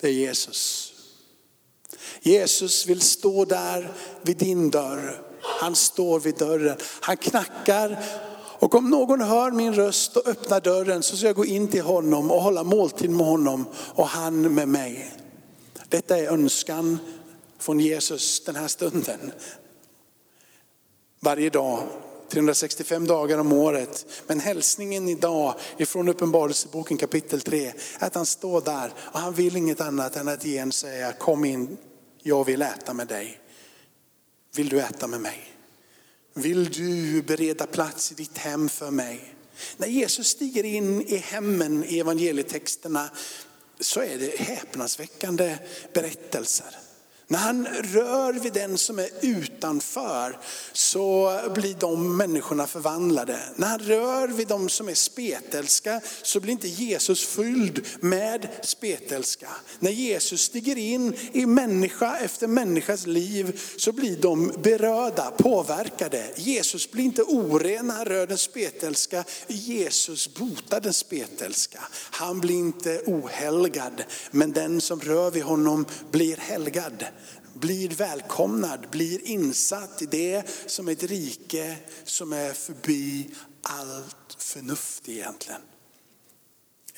Det 0.00 0.08
är 0.08 0.12
Jesus. 0.12 0.92
Jesus 2.20 2.86
vill 2.86 3.00
stå 3.00 3.44
där 3.44 3.92
vid 4.22 4.36
din 4.36 4.70
dörr 4.70 5.25
han 5.60 5.74
står 5.74 6.20
vid 6.20 6.36
dörren. 6.36 6.76
Han 7.00 7.16
knackar 7.16 7.98
och 8.58 8.74
om 8.74 8.90
någon 8.90 9.20
hör 9.20 9.50
min 9.50 9.74
röst 9.74 10.16
och 10.16 10.28
öppnar 10.28 10.60
dörren 10.60 11.02
så 11.02 11.16
ska 11.16 11.26
jag 11.26 11.36
gå 11.36 11.44
in 11.44 11.68
till 11.68 11.82
honom 11.82 12.30
och 12.30 12.42
hålla 12.42 12.64
måltid 12.64 13.10
med 13.10 13.26
honom 13.26 13.64
och 13.76 14.06
han 14.06 14.54
med 14.54 14.68
mig. 14.68 15.12
Detta 15.88 16.18
är 16.18 16.28
önskan 16.28 16.98
från 17.58 17.80
Jesus 17.80 18.44
den 18.44 18.56
här 18.56 18.68
stunden. 18.68 19.32
Varje 21.20 21.50
dag, 21.50 21.82
365 22.28 23.06
dagar 23.06 23.38
om 23.38 23.52
året. 23.52 24.06
Men 24.26 24.40
hälsningen 24.40 25.08
idag 25.08 25.54
ifrån 25.76 26.08
Uppenbarelseboken 26.08 26.96
kapitel 26.96 27.40
3 27.40 27.66
är 27.66 27.74
att 27.98 28.14
han 28.14 28.26
står 28.26 28.60
där 28.60 28.92
och 28.98 29.20
han 29.20 29.34
vill 29.34 29.56
inget 29.56 29.80
annat 29.80 30.16
än 30.16 30.28
att 30.28 30.44
igen 30.44 30.72
säga 30.72 31.12
kom 31.12 31.44
in, 31.44 31.76
jag 32.22 32.44
vill 32.44 32.62
äta 32.62 32.94
med 32.94 33.06
dig. 33.06 33.40
Vill 34.56 34.68
du 34.68 34.80
äta 34.80 35.06
med 35.06 35.20
mig? 35.20 35.52
Vill 36.34 36.70
du 36.70 37.22
bereda 37.22 37.66
plats 37.66 38.12
i 38.12 38.14
ditt 38.14 38.38
hem 38.38 38.68
för 38.68 38.90
mig? 38.90 39.34
När 39.76 39.86
Jesus 39.86 40.28
stiger 40.28 40.64
in 40.64 41.02
i 41.02 41.16
hemmen 41.16 41.84
i 41.84 41.98
evangelietexterna 41.98 43.10
så 43.80 44.00
är 44.00 44.18
det 44.18 44.40
häpnadsväckande 44.40 45.58
berättelser. 45.92 46.85
När 47.28 47.38
han 47.38 47.66
rör 47.66 48.32
vid 48.32 48.52
den 48.52 48.78
som 48.78 48.98
är 48.98 49.08
utanför 49.20 50.38
så 50.72 51.40
blir 51.54 51.74
de 51.80 52.16
människorna 52.16 52.66
förvandlade. 52.66 53.38
När 53.56 53.66
han 53.66 53.78
rör 53.78 54.28
vid 54.28 54.48
de 54.48 54.68
som 54.68 54.88
är 54.88 54.94
spetälska 54.94 56.00
så 56.22 56.40
blir 56.40 56.52
inte 56.52 56.68
Jesus 56.68 57.26
fylld 57.26 57.86
med 58.00 58.48
spetälska. 58.62 59.48
När 59.78 59.90
Jesus 59.90 60.42
stiger 60.42 60.76
in 60.78 61.14
i 61.32 61.46
människa 61.46 62.18
efter 62.18 62.46
människas 62.46 63.06
liv 63.06 63.60
så 63.76 63.92
blir 63.92 64.16
de 64.16 64.52
berörda, 64.62 65.30
påverkade. 65.30 66.24
Jesus 66.36 66.90
blir 66.90 67.04
inte 67.04 67.22
oren 67.22 67.86
när 67.86 67.94
han 67.94 68.04
rör 68.04 68.26
den 68.26 68.38
spetälska. 68.38 69.24
Jesus 69.46 70.34
botar 70.34 70.80
den 70.80 70.94
spetälska. 70.94 71.80
Han 72.10 72.40
blir 72.40 72.56
inte 72.56 73.02
ohelgad, 73.06 74.04
men 74.30 74.52
den 74.52 74.80
som 74.80 75.00
rör 75.00 75.30
vid 75.30 75.42
honom 75.42 75.84
blir 76.10 76.36
helgad 76.36 77.04
blir 77.60 77.88
välkomnad, 77.88 78.86
blir 78.90 79.26
insatt 79.26 80.02
i 80.02 80.06
det 80.06 80.42
som 80.66 80.88
är 80.88 80.92
ett 80.92 81.02
rike 81.02 81.76
som 82.04 82.32
är 82.32 82.52
förbi 82.52 83.30
allt 83.62 84.36
förnuft 84.38 85.08
egentligen. 85.08 85.60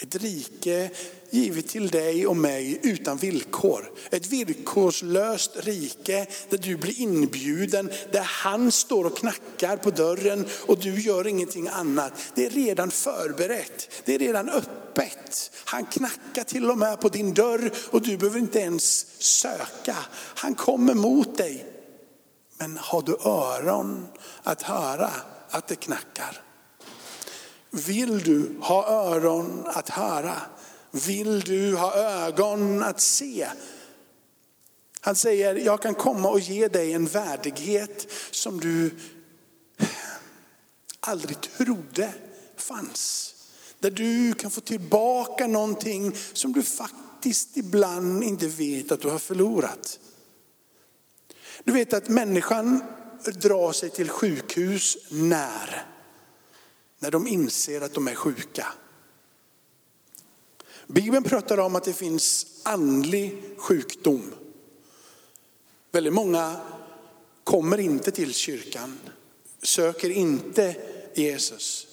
Ett 0.00 0.14
rike 0.14 0.90
givet 1.31 1.69
till 1.69 1.88
dig 1.88 2.26
och 2.26 2.37
mig 2.37 2.81
utan 2.83 3.17
villkor. 3.17 3.93
Ett 4.11 4.26
villkorslöst 4.26 5.57
rike 5.57 6.26
där 6.49 6.59
du 6.59 6.76
blir 6.76 7.00
inbjuden, 7.00 7.90
där 8.12 8.23
han 8.23 8.73
står 8.73 9.05
och 9.05 9.17
knackar 9.17 9.76
på 9.76 9.90
dörren 9.90 10.47
och 10.67 10.78
du 10.78 11.00
gör 11.00 11.26
ingenting 11.26 11.69
annat. 11.69 12.12
Det 12.35 12.47
är 12.47 12.50
redan 12.50 12.90
förberett, 12.90 14.02
det 14.05 14.14
är 14.14 14.19
redan 14.19 14.49
öppet. 14.49 15.50
Han 15.64 15.87
knackar 15.87 16.45
till 16.45 16.71
och 16.71 16.78
med 16.78 17.00
på 17.00 17.09
din 17.09 17.35
dörr 17.35 17.71
och 17.90 18.02
du 18.02 18.17
behöver 18.17 18.38
inte 18.38 18.59
ens 18.59 19.07
söka. 19.23 19.97
Han 20.14 20.55
kommer 20.55 20.95
mot 20.95 21.37
dig. 21.37 21.67
Men 22.59 22.76
har 22.76 23.02
du 23.02 23.12
öron 23.12 24.07
att 24.43 24.62
höra 24.62 25.11
att 25.50 25.69
det 25.69 25.76
knackar? 25.76 26.48
Vill 27.71 28.19
du 28.19 28.57
ha 28.61 28.87
öron 28.89 29.65
att 29.67 29.89
höra? 29.89 30.37
Vill 30.91 31.41
du 31.41 31.77
ha 31.77 31.95
ögon 31.95 32.83
att 32.83 33.01
se? 33.01 33.49
Han 35.01 35.17
säger, 35.17 35.55
jag 35.55 35.83
kan 35.83 35.95
komma 35.95 36.29
och 36.29 36.41
ge 36.41 36.69
dig 36.69 36.93
en 36.93 37.07
värdighet 37.07 38.07
som 38.31 38.61
du 38.61 38.91
aldrig 41.01 41.41
trodde 41.41 42.13
fanns. 42.57 43.35
Där 43.79 43.91
du 43.91 44.35
kan 44.35 44.51
få 44.51 44.61
tillbaka 44.61 45.47
någonting 45.47 46.17
som 46.33 46.53
du 46.53 46.63
faktiskt 46.63 47.57
ibland 47.57 48.25
inte 48.25 48.49
vet 48.49 48.93
att 48.93 49.01
du 49.01 49.09
har 49.09 49.19
förlorat. 49.19 49.99
Du 51.65 51.73
vet 51.73 51.93
att 51.93 52.09
människan 52.09 52.85
drar 53.25 53.73
sig 53.73 53.91
till 53.91 54.09
sjukhus 54.09 54.97
när? 55.11 55.98
När 56.99 57.11
de 57.11 57.26
inser 57.26 57.81
att 57.81 57.95
de 57.95 58.09
är 58.09 58.14
sjuka. 58.14 58.67
Bibeln 60.87 61.25
pratar 61.25 61.59
om 61.59 61.76
att 61.76 61.85
det 61.85 61.93
finns 61.93 62.47
andlig 62.62 63.43
sjukdom. 63.59 64.35
Väldigt 65.90 66.12
många 66.12 66.61
kommer 67.45 67.78
inte 67.78 68.11
till 68.11 68.35
kyrkan, 68.35 68.99
söker 69.62 70.11
inte 70.11 70.76
Jesus. 71.14 71.87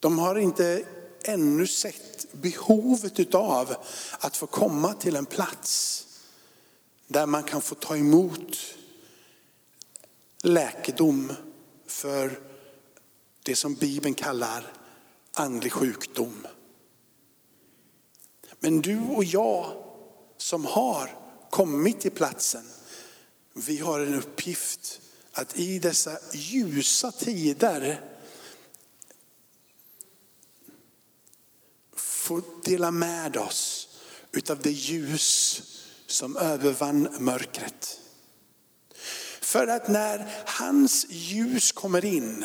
De 0.00 0.18
har 0.18 0.36
inte 0.36 0.84
ännu 1.22 1.66
sett 1.66 2.32
behovet 2.32 3.34
av 3.34 3.76
att 4.18 4.36
få 4.36 4.46
komma 4.46 4.94
till 4.94 5.16
en 5.16 5.26
plats 5.26 6.06
där 7.06 7.26
man 7.26 7.42
kan 7.42 7.62
få 7.62 7.74
ta 7.74 7.96
emot 7.96 8.56
läkedom 10.42 11.32
för 11.86 12.49
det 13.50 13.56
som 13.56 13.74
Bibeln 13.74 14.14
kallar 14.14 14.72
andlig 15.32 15.72
sjukdom. 15.72 16.46
Men 18.60 18.80
du 18.80 19.00
och 19.00 19.24
jag 19.24 19.84
som 20.36 20.64
har 20.64 21.18
kommit 21.50 22.00
till 22.00 22.10
platsen, 22.10 22.70
vi 23.52 23.78
har 23.78 24.00
en 24.00 24.14
uppgift 24.14 25.00
att 25.32 25.58
i 25.58 25.78
dessa 25.78 26.18
ljusa 26.32 27.12
tider 27.12 28.10
få 31.96 32.42
dela 32.64 32.90
med 32.90 33.36
oss 33.36 33.88
utav 34.32 34.58
det 34.62 34.70
ljus 34.70 35.62
som 36.06 36.36
övervann 36.36 37.08
mörkret. 37.18 38.00
För 39.40 39.66
att 39.66 39.88
när 39.88 40.42
hans 40.46 41.06
ljus 41.10 41.72
kommer 41.72 42.04
in 42.04 42.44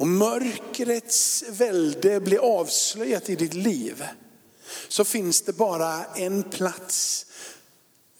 och 0.00 0.08
mörkrets 0.08 1.44
välde 1.48 2.20
blir 2.20 2.38
avslöjat 2.38 3.30
i 3.30 3.36
ditt 3.36 3.54
liv, 3.54 4.04
så 4.88 5.04
finns 5.04 5.42
det 5.42 5.52
bara 5.52 6.04
en 6.04 6.42
plats 6.42 7.26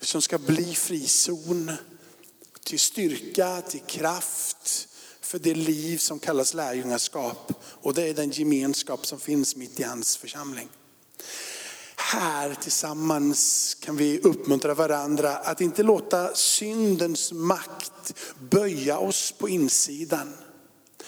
som 0.00 0.22
ska 0.22 0.38
bli 0.38 0.75
frizon 0.75 1.72
till 2.64 2.78
styrka, 2.78 3.60
till 3.60 3.80
kraft 3.80 4.88
för 5.20 5.38
det 5.38 5.54
liv 5.54 5.99
som 5.99 6.18
kallas 6.18 6.54
lärjungaskap. 6.54 7.52
Och 7.64 7.94
det 7.94 8.08
är 8.08 8.14
den 8.14 8.30
gemenskap 8.30 9.06
som 9.06 9.20
finns 9.20 9.56
mitt 9.56 9.80
i 9.80 9.82
hans 9.82 10.16
församling. 10.16 10.68
Här 11.96 12.54
tillsammans 12.54 13.75
kan 13.80 13.96
vi 13.96 14.20
uppmuntra 14.20 14.75
varandra 14.75 15.37
att 15.37 15.60
inte 15.60 15.82
låta 15.82 16.34
syndens 16.34 17.32
makt 17.32 18.14
böja 18.50 18.99
oss 18.99 19.32
på 19.38 19.49
insidan. 19.49 20.32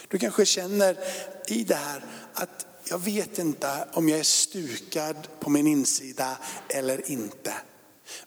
Du 0.09 0.19
kanske 0.19 0.47
känner 0.47 0.99
i 1.47 1.65
det 1.65 1.75
här 1.75 2.05
att 2.35 2.67
jag 2.85 2.99
vet 2.99 3.39
inte 3.39 3.89
om 3.93 4.09
jag 4.09 4.19
är 4.19 4.23
stukad 4.25 5.29
på 5.41 5.51
min 5.51 5.67
insida 5.67 6.39
eller 6.69 7.11
inte. 7.11 7.55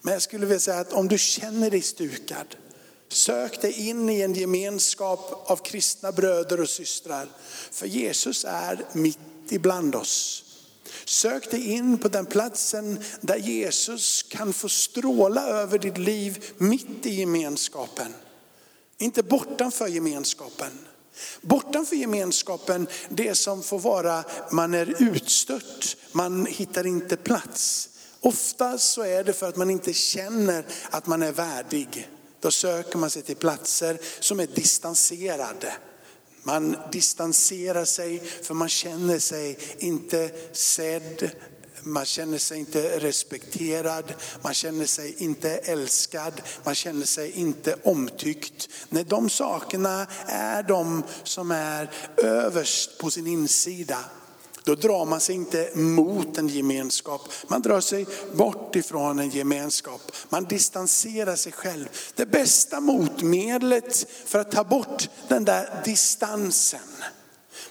Men 0.02 0.14
jag 0.14 0.22
skulle 0.22 0.46
vilja 0.46 0.60
säga 0.60 0.80
att 0.80 0.94
om 0.94 1.08
du 1.08 1.18
känner 1.18 1.72
dig 1.72 1.82
stukad, 1.82 2.56
sök 3.10 3.62
dig 3.62 3.90
in 3.90 4.10
i 4.10 4.22
en 4.22 4.34
gemenskap 4.34 5.52
av 5.52 5.58
kristna 5.58 6.12
bröder 6.12 6.62
och 6.62 6.70
systrar. 6.70 7.28
För 7.72 7.88
Jesus 7.88 8.46
är 8.48 8.86
mitt 8.94 9.20
ibland 9.50 9.96
oss. 9.96 10.42
Sök 11.06 11.52
dig 11.52 11.72
in 11.72 11.98
på 11.98 12.08
den 12.08 12.26
platsen 12.26 13.04
där 13.22 13.38
Jesus 13.38 14.24
kan 14.24 14.54
få 14.54 14.70
stråla 14.70 15.48
över 15.48 15.80
ditt 15.80 15.98
liv 15.98 16.46
mitt 16.58 17.06
i 17.06 17.16
gemenskapen. 17.16 18.14
Inte 18.98 19.24
bortanför 19.24 19.88
gemenskapen. 19.88 20.72
Bortanför 21.42 21.96
gemenskapen, 21.96 22.88
det 23.10 23.36
som 23.36 23.64
får 23.64 23.80
vara, 23.80 24.24
man 24.52 24.74
är 24.74 25.04
utstött, 25.04 25.98
man 26.12 26.46
hittar 26.46 26.88
inte 26.88 27.16
plats. 27.16 27.90
Ofta 28.20 28.78
så 28.78 29.02
är 29.02 29.24
det 29.24 29.34
för 29.34 29.50
att 29.50 29.56
man 29.56 29.70
inte 29.70 29.94
känner 29.94 30.66
att 30.90 31.08
man 31.08 31.22
är 31.22 31.32
värdig. 31.32 32.10
Då 32.40 32.52
söker 32.52 32.98
man 32.98 33.10
sig 33.10 33.22
till 33.22 33.36
platser 33.36 33.98
som 34.20 34.40
är 34.40 34.48
distanserade. 34.48 35.74
Man 36.44 36.78
distanserar 36.92 37.86
sig 37.86 38.20
för 38.20 38.54
man 38.54 38.70
känner 38.70 39.20
sig 39.20 39.58
inte 39.78 40.32
sedd, 40.54 41.30
man 41.86 42.06
känner 42.06 42.38
sig 42.38 42.60
inte 42.60 43.00
respekterad, 43.00 44.14
man 44.42 44.54
känner 44.54 44.86
sig 44.86 45.16
inte 45.18 45.50
älskad, 45.50 46.42
man 46.64 46.76
känner 46.76 47.06
sig 47.06 47.32
inte 47.32 47.76
omtyckt. 47.84 48.70
Nej, 48.90 49.04
de 49.04 49.30
sakerna 49.30 50.08
är 50.28 50.64
de 50.64 51.04
som 51.24 51.52
är 51.52 51.92
överst 52.18 52.98
på 52.98 53.12
sin 53.12 53.28
insida. 53.28 54.00
Då 54.66 54.76
drar 54.76 55.06
man 55.06 55.20
sig 55.20 55.36
inte 55.36 55.70
mot 55.76 56.38
en 56.38 56.48
gemenskap. 56.48 57.22
Man 57.48 57.62
drar 57.62 57.82
sig 57.82 58.06
bort 58.34 58.76
ifrån 58.76 59.20
en 59.20 59.30
gemenskap. 59.30 60.02
Man 60.30 60.44
distanserar 60.44 61.36
sig 61.36 61.52
själv. 61.52 61.90
Det 62.16 62.26
bästa 62.26 62.80
motmedlet 62.80 64.08
för 64.26 64.40
att 64.40 64.52
ta 64.52 64.64
bort 64.64 65.10
den 65.28 65.46
där 65.46 65.82
distansen, 65.86 66.80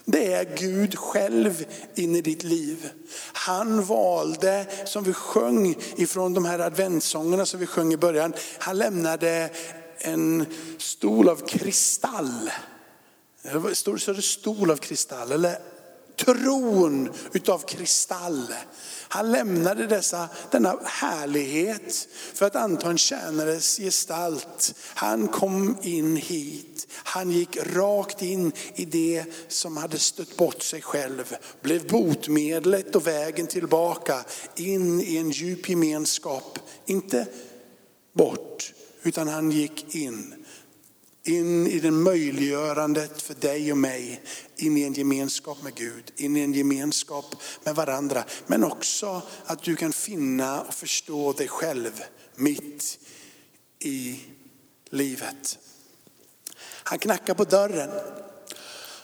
det 0.05 0.33
är 0.33 0.57
Gud 0.57 0.99
själv 0.99 1.65
in 1.95 2.17
i 2.17 2.21
ditt 2.21 2.43
liv. 2.43 2.91
Han 3.33 3.85
valde, 3.85 4.67
som 4.85 5.05
vi 5.05 5.13
sjöng 5.13 5.77
ifrån 5.97 6.35
de 6.35 6.45
här 6.45 6.59
adventssångerna 6.59 7.47
som 7.47 7.61
vi 7.61 7.67
sjöng 7.67 7.93
i 7.93 7.97
början, 7.97 8.35
han 8.59 8.79
lämnade 8.79 9.51
en 9.99 10.47
stol 10.79 11.29
av 11.29 11.47
kristall. 11.47 12.51
Så 13.75 14.13
det 14.13 14.23
stol 14.23 14.71
av 14.71 14.77
kristall 14.77 15.33
eller 15.33 15.59
tron 16.17 17.13
utav 17.33 17.59
kristall. 17.59 18.55
Han 19.09 19.33
lämnade 19.33 19.87
dessa, 19.87 20.29
denna 20.51 20.79
härlighet 20.85 22.09
för 22.35 22.47
att 22.47 22.57
anta 22.57 22.91
en 22.91 22.99
tjänares 22.99 23.77
gestalt. 23.77 24.75
Han 24.95 25.29
kom 25.29 25.77
in 25.83 26.17
hit. 26.17 26.87
Han 26.93 27.31
gick 27.31 27.57
rakt 27.57 28.23
in 28.23 28.53
i 28.75 28.85
det 28.85 29.25
som 29.49 29.77
hade 29.77 29.99
stött 29.99 30.37
bort 30.37 30.63
sig 30.63 30.83
själv. 30.83 31.37
Blev 31.63 31.87
botmedlet 31.87 32.97
och 32.97 33.07
vägen 33.07 33.47
tillbaka 33.47 34.25
in 34.57 35.01
i 35.01 35.17
en 35.17 35.31
djup 35.31 35.69
gemenskap. 35.69 36.59
Inte 36.87 37.27
bort, 38.13 38.73
utan 39.03 39.29
han 39.29 39.51
gick 39.51 39.95
in 39.95 40.44
in 41.25 41.67
i 41.67 41.79
det 41.81 41.91
möjliggörandet 41.91 43.23
för 43.23 43.35
dig 43.35 43.73
och 43.73 43.79
mig, 43.79 44.21
in 44.57 44.77
i 44.77 44.83
en 44.83 44.93
gemenskap 44.93 45.63
med 45.63 45.75
Gud, 45.75 46.13
in 46.17 46.37
i 46.37 46.41
en 46.41 46.53
gemenskap 46.53 47.37
med 47.65 47.75
varandra. 47.75 48.25
Men 48.47 48.65
också 48.65 49.23
att 49.45 49.63
du 49.63 49.77
kan 49.77 49.93
finna 49.93 50.63
och 50.63 50.75
förstå 50.75 51.33
dig 51.33 51.49
själv 51.49 52.03
mitt 52.37 52.99
i 53.79 54.21
livet. 54.91 55.59
Han 56.63 56.99
knackar 56.99 57.35
på 57.35 57.45
dörren. 57.45 57.91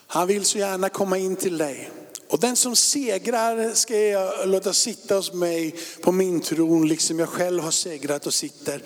Han 0.07 0.27
vill 0.27 0.45
så 0.45 0.59
gärna 0.59 0.89
komma 0.89 1.19
in 1.19 1.37
till 1.37 1.59
dig. 1.59 1.91
Och 2.29 2.41
den 2.41 2.57
som 2.57 2.77
segrar 2.77 3.75
ska 3.75 3.99
jag 3.99 4.49
låta 4.49 4.73
sitta 4.73 5.17
hos 5.17 5.33
mig 5.33 5.75
på 6.03 6.13
min 6.13 6.41
tron, 6.41 6.89
liksom 6.89 7.19
jag 7.19 7.29
själv 7.29 7.63
har 7.63 7.71
segrat 7.71 8.27
och 8.27 8.35
sitter 8.35 8.83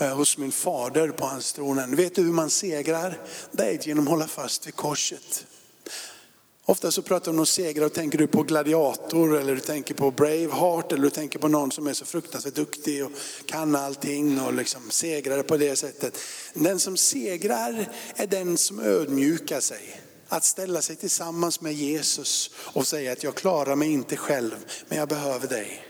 Eh, 0.00 0.16
hos 0.16 0.38
min 0.38 0.52
fader 0.52 1.08
på 1.08 1.24
hans 1.24 1.52
tronen. 1.52 1.96
Vet 1.96 2.14
du 2.14 2.22
hur 2.22 2.32
man 2.32 2.50
segrar? 2.50 3.20
Det 3.52 3.64
är 3.64 3.88
genom 3.88 4.04
att 4.04 4.10
hålla 4.10 4.26
fast 4.26 4.66
vid 4.66 4.76
korset. 4.76 5.46
Ofta 6.64 6.90
så 6.90 7.02
pratar 7.02 7.32
man 7.32 7.38
om 7.38 7.46
segrar 7.46 7.86
och 7.86 7.92
tänker 7.92 8.18
du 8.18 8.26
på 8.26 8.42
gladiator 8.42 9.36
eller 9.40 9.54
du 9.54 9.60
tänker 9.60 9.94
på 9.94 10.10
Braveheart 10.10 10.92
eller 10.92 11.02
du 11.02 11.10
tänker 11.10 11.38
på 11.38 11.48
någon 11.48 11.72
som 11.72 11.86
är 11.86 11.92
så 11.92 12.04
fruktansvärt 12.04 12.54
duktig 12.54 13.04
och 13.04 13.10
kan 13.46 13.76
allting 13.76 14.40
och 14.40 14.54
liksom 14.54 14.90
segrar 14.90 15.42
på 15.42 15.56
det 15.56 15.76
sättet. 15.76 16.18
Den 16.54 16.78
som 16.78 16.96
segrar 16.96 17.88
är 18.16 18.26
den 18.26 18.56
som 18.56 18.80
ödmjukar 18.80 19.60
sig. 19.60 20.00
Att 20.28 20.44
ställa 20.44 20.82
sig 20.82 20.96
tillsammans 20.96 21.60
med 21.60 21.72
Jesus 21.72 22.50
och 22.56 22.86
säga 22.86 23.12
att 23.12 23.22
jag 23.22 23.34
klarar 23.34 23.76
mig 23.76 23.92
inte 23.92 24.16
själv 24.16 24.56
men 24.88 24.98
jag 24.98 25.08
behöver 25.08 25.48
dig. 25.48 25.87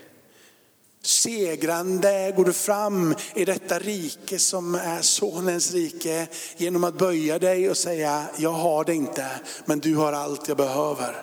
Segrande 1.03 2.33
går 2.35 2.45
du 2.45 2.53
fram 2.53 3.15
i 3.35 3.45
detta 3.45 3.79
rike 3.79 4.39
som 4.39 4.75
är 4.75 5.01
sonens 5.01 5.73
rike 5.73 6.27
genom 6.57 6.83
att 6.83 6.97
böja 6.97 7.39
dig 7.39 7.69
och 7.69 7.77
säga, 7.77 8.25
jag 8.37 8.51
har 8.51 8.83
det 8.83 8.95
inte, 8.95 9.27
men 9.65 9.79
du 9.79 9.95
har 9.95 10.13
allt 10.13 10.47
jag 10.47 10.57
behöver. 10.57 11.15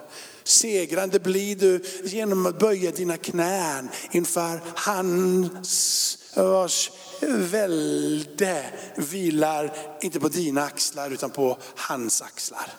Segrande 0.44 1.20
blir 1.20 1.56
du 1.56 1.84
genom 2.04 2.46
att 2.46 2.58
böja 2.58 2.90
dina 2.90 3.16
knän 3.16 3.88
inför 4.10 4.60
hans 4.74 6.18
vars 6.34 6.90
välde 7.30 8.64
vilar 8.96 9.76
inte 10.00 10.20
på 10.20 10.28
dina 10.28 10.62
axlar 10.64 11.10
utan 11.10 11.30
på 11.30 11.58
hans 11.76 12.22
axlar. 12.22 12.72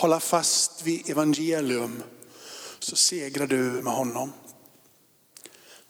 Hålla 0.00 0.20
fast 0.20 0.82
vid 0.82 1.10
evangelium 1.10 2.02
så 2.78 2.96
segrar 2.96 3.46
du 3.46 3.56
med 3.56 3.92
honom. 3.92 4.32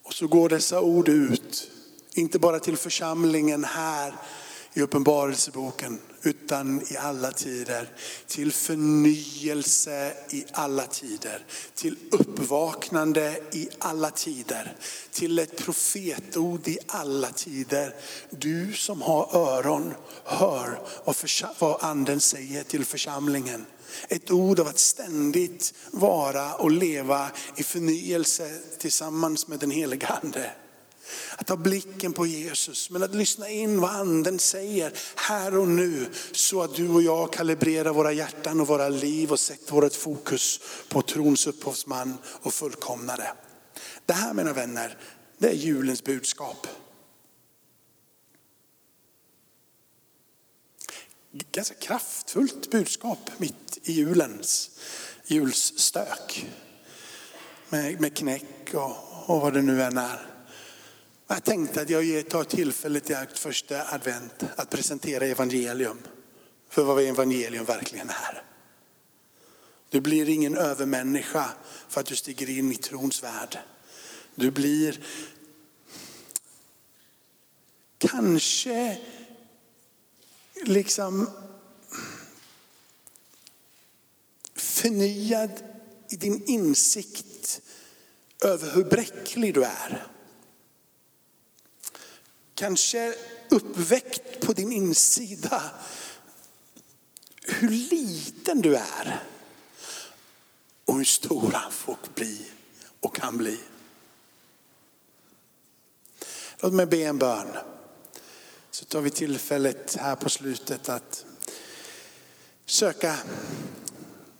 Och 0.03 0.15
så 0.15 0.27
går 0.27 0.49
dessa 0.49 0.81
ord 0.81 1.09
ut, 1.09 1.71
inte 2.15 2.39
bara 2.39 2.59
till 2.59 2.77
församlingen 2.77 3.65
här 3.65 4.15
i 4.75 4.81
Uppenbarelseboken, 4.81 5.99
utan 6.23 6.83
i 6.93 6.97
alla 6.97 7.33
tider. 7.33 7.89
Till 8.27 8.53
förnyelse 8.53 10.13
i 10.31 10.45
alla 10.53 10.87
tider. 10.87 11.45
Till 11.75 11.97
uppvaknande 12.11 13.41
i 13.53 13.69
alla 13.79 14.11
tider. 14.11 14.77
Till 15.11 15.39
ett 15.39 15.57
profetord 15.57 16.69
i 16.69 16.79
alla 16.87 17.31
tider. 17.31 17.95
Du 18.31 18.73
som 18.73 19.03
har 19.03 19.37
öron, 19.37 19.95
hör 20.25 20.81
vad 21.59 21.85
anden 21.85 22.21
säger 22.21 22.63
till 22.63 22.85
församlingen. 22.85 23.67
Ett 24.09 24.31
ord 24.31 24.61
av 24.61 24.69
att 24.69 24.79
ständigt 24.79 25.75
vara 25.91 26.55
och 26.55 26.71
leva 26.71 27.31
i 27.57 27.63
förnyelse 27.63 28.59
tillsammans 28.79 29.49
med 29.49 29.59
den 29.59 29.71
helige 29.71 30.07
Ande. 30.07 30.51
Att 31.37 31.49
ha 31.49 31.57
blicken 31.57 32.13
på 32.13 32.27
Jesus, 32.27 32.91
men 32.91 33.03
att 33.03 33.15
lyssna 33.15 33.49
in 33.49 33.81
vad 33.81 33.91
anden 33.91 34.39
säger 34.39 34.93
här 35.17 35.59
och 35.59 35.69
nu. 35.69 36.07
Så 36.33 36.63
att 36.63 36.75
du 36.75 36.89
och 36.89 37.03
jag 37.03 37.33
kalibrerar 37.33 37.93
våra 37.93 38.13
hjärtan 38.13 38.61
och 38.61 38.67
våra 38.67 38.89
liv 38.89 39.33
och 39.33 39.41
sätter 39.41 39.73
vårt 39.73 39.95
fokus 39.95 40.61
på 40.89 41.03
trons 41.03 41.47
upphovsman 41.47 42.19
och 42.25 42.55
fullkomnare. 42.55 43.33
Det 44.07 44.13
här 44.13 44.35
mina 44.35 44.53
vänner, 44.53 44.99
det 45.39 45.49
är 45.49 45.55
julens 45.55 46.05
budskap. 46.05 46.67
Ganska 51.33 51.75
kraftfullt 51.75 52.71
budskap 52.71 53.31
mitt 53.39 53.79
i 53.83 53.93
julens 53.93 54.71
julsstök. 55.27 56.47
Med, 57.69 58.01
med 58.01 58.17
knäck 58.17 58.75
och, 58.75 58.97
och 59.27 59.41
vad 59.41 59.55
det 59.55 59.63
nu 59.63 59.83
än 59.83 59.99
är. 59.99 60.27
Jag 61.27 61.45
tänkte 61.45 61.83
att 61.83 61.91
jag 61.91 62.29
tar 62.29 62.45
tillfället 62.45 63.11
i 63.11 63.15
akt 63.15 63.39
första 63.39 63.95
advent 63.95 64.45
att 64.57 64.71
presentera 64.71 65.27
evangelium. 65.27 65.99
För 66.69 66.85
vad 66.85 67.05
evangelium 67.05 67.65
verkligen 67.65 68.09
är. 68.09 68.43
Du 69.91 70.01
blir 70.01 70.29
ingen 70.29 70.57
övermänniska 70.57 71.51
för 71.89 72.01
att 72.01 72.07
du 72.07 72.17
stiger 72.17 72.51
in 72.51 72.73
i 72.73 72.77
trons 72.77 73.23
värld. 73.23 73.59
Du 74.35 74.51
blir 74.51 75.05
kanske 77.99 78.99
liksom 80.65 81.31
förnyad 84.55 85.51
i 86.09 86.17
din 86.17 86.45
insikt 86.47 87.61
över 88.45 88.71
hur 88.71 88.85
bräcklig 88.85 89.55
du 89.55 89.65
är. 89.65 90.07
Kanske 92.55 93.15
uppväckt 93.51 94.41
på 94.41 94.53
din 94.53 94.73
insida 94.73 95.63
hur 97.43 97.69
liten 97.69 98.61
du 98.61 98.77
är 98.77 99.25
och 100.85 100.97
hur 100.97 101.05
stor 101.05 101.51
han 101.53 101.73
får 101.73 101.97
bli 102.15 102.51
och 103.01 103.15
kan 103.15 103.37
bli. 103.37 103.61
Låt 106.59 106.73
mig 106.73 106.87
be 106.87 107.03
en 107.03 107.19
bön. 107.19 107.57
Så 108.71 108.85
tar 108.85 109.01
vi 109.01 109.11
tillfället 109.11 109.97
här 109.97 110.17
på 110.17 110.29
slutet 110.29 110.89
att 110.89 111.25
söka 112.67 113.17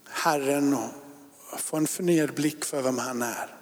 Herren 0.09 0.75
och 0.75 1.61
få 1.61 1.77
en 1.77 1.87
förnyad 1.87 2.35
blick 2.35 2.65
för 2.65 2.83
vem 2.83 2.99
han 2.99 3.23
är. 3.23 3.57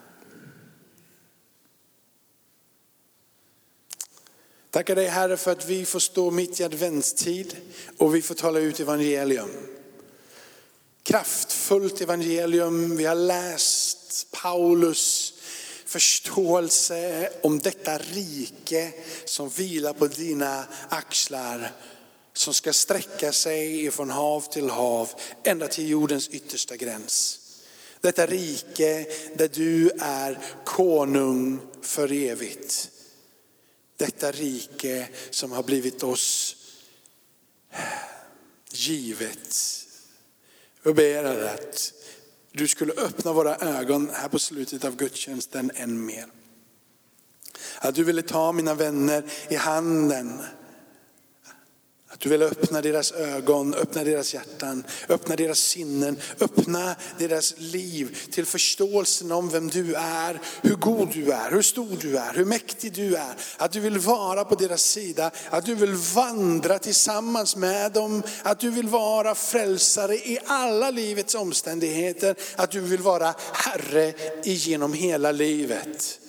Tackar 4.71 4.95
dig 4.95 5.07
Herre 5.07 5.37
för 5.37 5.53
att 5.53 5.67
vi 5.67 5.85
får 5.85 6.01
stå 6.01 6.31
mitt 6.31 6.61
i 6.61 6.65
adventstid 6.65 7.57
och 7.99 8.15
vi 8.15 8.23
får 8.23 8.35
tala 8.35 8.59
ut 8.59 8.81
evangelium. 8.81 9.51
Kraftfullt 11.03 12.01
evangelium. 12.01 12.97
Vi 12.97 13.05
har 13.05 13.15
läst 13.15 14.31
Paulus 14.31 15.18
förståelse 15.89 17.31
om 17.43 17.59
detta 17.59 17.99
rike 17.99 18.93
som 19.25 19.49
vilar 19.49 19.93
på 19.93 20.07
dina 20.07 20.65
axlar. 20.89 21.73
Som 22.33 22.55
ska 22.55 22.73
sträcka 22.73 23.33
sig 23.33 23.91
från 23.91 24.11
hav 24.11 24.41
till 24.53 24.71
hav 24.71 25.11
ända 25.45 25.69
till 25.69 25.89
jordens 25.89 26.29
yttersta 26.29 26.77
gräns. 26.77 27.41
Detta 28.01 28.27
rike 28.27 29.07
där 29.35 29.49
du 29.49 29.91
är 30.01 30.39
konung 30.65 31.61
för 31.83 32.13
evigt. 32.13 32.91
Detta 33.97 34.33
rike 34.33 35.09
som 35.31 35.53
har 35.53 35.63
blivit 35.63 36.03
oss 36.03 36.57
givet. 38.71 39.57
Jag 40.83 40.95
ber 40.95 41.25
att 41.25 41.93
du 42.59 42.69
skulle 42.69 42.93
öppna 42.93 43.33
våra 43.33 43.57
ögon 43.57 44.11
här 44.13 44.29
på 44.29 44.39
slutet 44.39 44.85
av 44.85 44.97
gudstjänsten 44.97 45.71
än 45.75 46.07
mer. 46.07 46.27
Att 47.79 47.95
du 47.95 48.05
ville 48.05 48.23
ta 48.23 48.53
mina 48.53 48.75
vänner 48.75 49.25
i 49.49 49.57
handen 49.57 50.43
att 52.19 52.23
du 52.23 52.29
vill 52.29 52.43
öppna 52.43 52.81
deras 52.81 53.13
ögon, 53.13 53.75
öppna 53.75 54.05
deras 54.05 54.35
hjärtan, 54.35 54.85
öppna 55.09 55.37
deras 55.37 55.59
sinnen, 55.59 56.19
öppna 56.41 56.97
deras 57.19 57.55
liv 57.59 58.19
till 58.31 58.47
förståelsen 58.47 59.33
om 59.33 59.49
vem 59.49 59.69
du 59.69 59.95
är, 59.95 60.41
hur 60.63 60.75
god 60.75 61.09
du 61.13 61.33
är, 61.33 61.51
hur 61.51 61.63
stor 61.63 61.97
du 62.01 62.19
är, 62.19 62.33
hur 62.35 62.45
mäktig 62.45 62.93
du 62.93 63.17
är. 63.17 63.35
Att 63.57 63.73
du 63.73 63.81
vill 63.81 63.99
vara 63.99 64.45
på 64.45 64.55
deras 64.55 64.83
sida, 64.83 65.31
att 65.51 65.67
du 65.67 65.75
vill 65.75 65.95
vandra 65.95 66.79
tillsammans 66.79 67.57
med 67.57 67.93
dem, 67.93 68.23
att 68.43 68.61
du 68.61 68.71
vill 68.71 68.89
vara 68.89 69.35
frälsare 69.35 70.15
i 70.15 70.39
alla 70.47 70.91
livets 70.91 71.35
omständigheter, 71.35 72.37
att 72.57 72.71
du 72.71 72.81
vill 72.81 73.01
vara 73.01 73.35
Herre 73.53 74.15
genom 74.45 74.93
hela 74.93 75.33
livet. 75.33 76.21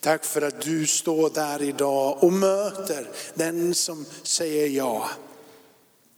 Tack 0.00 0.24
för 0.24 0.42
att 0.42 0.60
du 0.60 0.86
står 0.86 1.30
där 1.30 1.62
idag 1.62 2.24
och 2.24 2.32
möter 2.32 3.10
den 3.34 3.74
som 3.74 4.06
säger 4.22 4.66
ja. 4.66 5.10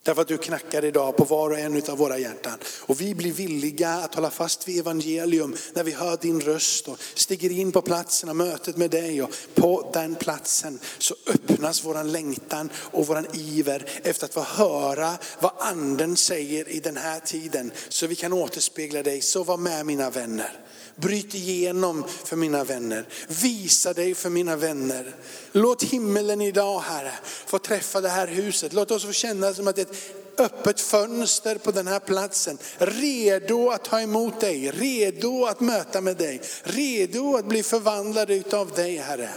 Därför 0.04 0.22
att 0.22 0.28
du 0.28 0.38
knackar 0.38 0.84
idag 0.84 1.16
på 1.16 1.24
var 1.24 1.50
och 1.50 1.58
en 1.58 1.82
av 1.90 1.98
våra 1.98 2.18
hjärtan. 2.18 2.58
Och 2.80 3.00
vi 3.00 3.14
blir 3.14 3.32
villiga 3.32 3.90
att 3.90 4.14
hålla 4.14 4.30
fast 4.30 4.68
vid 4.68 4.78
evangelium 4.78 5.56
när 5.74 5.84
vi 5.84 5.92
hör 5.92 6.18
din 6.20 6.40
röst 6.40 6.88
och 6.88 6.98
stiger 7.14 7.50
in 7.50 7.72
på 7.72 7.82
platsen 7.82 8.28
och 8.28 8.36
mötet 8.36 8.76
med 8.76 8.90
dig. 8.90 9.22
Och 9.22 9.30
på 9.54 9.90
den 9.92 10.14
platsen 10.14 10.78
så 10.98 11.14
öppnas 11.26 11.84
våran 11.84 12.12
längtan 12.12 12.70
och 12.74 13.06
våran 13.06 13.26
iver 13.32 13.90
efter 14.02 14.24
att 14.24 14.34
få 14.34 14.40
höra 14.40 15.12
vad 15.40 15.52
anden 15.58 16.16
säger 16.16 16.68
i 16.68 16.80
den 16.80 16.96
här 16.96 17.20
tiden. 17.20 17.72
Så 17.88 18.06
vi 18.06 18.14
kan 18.14 18.32
återspegla 18.32 19.02
dig. 19.02 19.20
Så 19.20 19.44
var 19.44 19.56
med 19.56 19.86
mina 19.86 20.10
vänner. 20.10 20.60
Bryt 20.96 21.34
igenom 21.34 22.04
för 22.24 22.36
mina 22.36 22.64
vänner. 22.64 23.08
Visa 23.28 23.92
dig 23.92 24.14
för 24.14 24.30
mina 24.30 24.56
vänner. 24.56 25.14
Låt 25.52 25.82
himmelen 25.82 26.40
idag 26.40 26.80
Herre 26.80 27.12
få 27.22 27.58
träffa 27.58 28.00
det 28.00 28.08
här 28.08 28.26
huset. 28.26 28.72
Låt 28.72 28.90
oss 28.90 29.04
få 29.04 29.12
känna 29.12 29.54
som 29.54 29.68
att 29.68 29.78
ett 29.78 29.96
öppet 30.38 30.80
fönster 30.80 31.54
på 31.58 31.70
den 31.70 31.86
här 31.86 32.00
platsen. 32.00 32.58
Redo 32.78 33.70
att 33.70 33.84
ta 33.84 34.00
emot 34.00 34.40
dig, 34.40 34.70
redo 34.70 35.44
att 35.44 35.60
möta 35.60 36.00
med 36.00 36.16
dig, 36.16 36.40
redo 36.62 37.36
att 37.36 37.46
bli 37.46 37.62
förvandlade 37.62 38.34
utav 38.34 38.72
dig 38.72 38.96
Herre. 38.96 39.30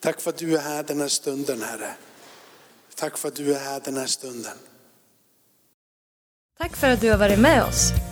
Tack 0.00 0.20
för 0.20 0.30
att 0.30 0.36
du 0.36 0.56
är 0.56 0.60
här 0.60 0.82
den 0.82 1.00
här 1.00 1.08
stunden 1.08 1.62
Herre. 1.62 1.94
Tack 2.94 3.18
för 3.18 3.28
att 3.28 3.34
du 3.34 3.54
är 3.54 3.58
här 3.58 3.80
den 3.84 3.96
här 3.96 4.06
stunden. 4.06 4.52
Tack 6.58 6.76
för 6.76 6.90
att 6.90 7.00
du 7.00 7.10
har 7.10 7.18
varit 7.18 7.38
med 7.38 7.64
oss. 7.64 8.11